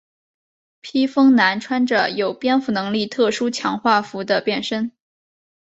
[0.81, 4.91] 披风男穿着有蝙蝠能力特殊强化服的变身。